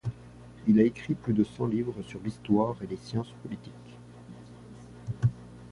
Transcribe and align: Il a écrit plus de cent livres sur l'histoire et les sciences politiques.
Il 0.65 0.79
a 0.79 0.83
écrit 0.83 1.13
plus 1.13 1.31
de 1.31 1.43
cent 1.43 1.67
livres 1.67 2.01
sur 2.01 2.19
l'histoire 2.23 2.75
et 2.81 2.87
les 2.87 2.97
sciences 2.97 3.35
politiques. 3.43 3.71